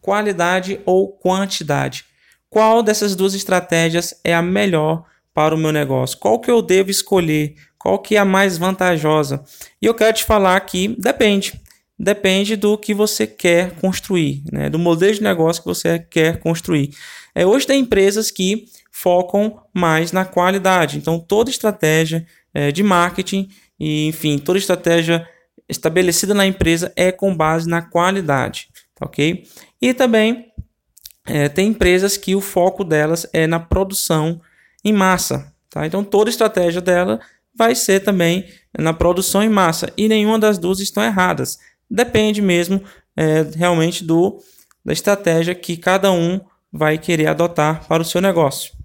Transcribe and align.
qualidade 0.00 0.80
ou 0.84 1.08
quantidade. 1.08 2.04
Qual 2.48 2.82
dessas 2.82 3.14
duas 3.14 3.34
estratégias 3.34 4.14
é 4.24 4.34
a 4.34 4.42
melhor 4.42 5.04
para 5.32 5.54
o 5.54 5.58
meu 5.58 5.72
negócio? 5.72 6.18
Qual 6.18 6.40
que 6.40 6.50
eu 6.50 6.60
devo 6.60 6.90
escolher? 6.90 7.54
Qual 7.78 7.98
que 7.98 8.16
é 8.16 8.18
a 8.18 8.24
mais 8.24 8.58
vantajosa? 8.58 9.42
E 9.80 9.86
eu 9.86 9.94
quero 9.94 10.16
te 10.16 10.24
falar 10.24 10.58
que 10.60 10.88
depende. 10.98 11.60
Depende 11.98 12.56
do 12.56 12.76
que 12.78 12.94
você 12.94 13.26
quer 13.26 13.72
construir, 13.76 14.42
né? 14.50 14.70
do 14.70 14.78
modelo 14.78 15.14
de 15.14 15.22
negócio 15.22 15.62
que 15.62 15.68
você 15.68 15.98
quer 15.98 16.40
construir. 16.40 16.90
É, 17.34 17.46
hoje 17.46 17.66
tem 17.66 17.80
empresas 17.80 18.30
que 18.30 18.64
focam 18.90 19.62
mais 19.72 20.10
na 20.10 20.24
qualidade. 20.24 20.98
Então, 20.98 21.18
toda 21.18 21.50
estratégia 21.50 22.26
é, 22.52 22.72
de 22.72 22.82
marketing 22.82 23.48
e, 23.78 24.06
enfim, 24.06 24.38
toda 24.38 24.58
estratégia 24.58 25.26
estabelecida 25.68 26.34
na 26.34 26.46
empresa 26.46 26.92
é 26.96 27.12
com 27.12 27.34
base 27.34 27.68
na 27.68 27.80
qualidade, 27.80 28.68
ok? 29.00 29.44
E 29.80 29.94
também 29.94 30.52
é, 31.26 31.48
tem 31.48 31.68
empresas 31.68 32.16
que 32.16 32.34
o 32.34 32.40
foco 32.40 32.84
delas 32.84 33.26
é 33.32 33.46
na 33.46 33.60
produção 33.60 34.40
em 34.84 34.92
massa, 34.92 35.52
tá? 35.68 35.86
Então 35.86 36.02
toda 36.02 36.30
estratégia 36.30 36.80
dela 36.80 37.20
vai 37.54 37.74
ser 37.74 38.00
também 38.00 38.46
na 38.78 38.92
produção 38.92 39.42
em 39.42 39.48
massa 39.48 39.92
e 39.96 40.08
nenhuma 40.08 40.38
das 40.38 40.58
duas 40.58 40.80
estão 40.80 41.02
erradas. 41.02 41.58
Depende 41.90 42.40
mesmo 42.40 42.82
é, 43.16 43.42
realmente 43.56 44.04
do 44.04 44.40
da 44.84 44.92
estratégia 44.92 45.54
que 45.54 45.76
cada 45.76 46.10
um 46.10 46.40
vai 46.72 46.96
querer 46.96 47.26
adotar 47.26 47.86
para 47.86 48.02
o 48.02 48.04
seu 48.04 48.20
negócio. 48.20 48.79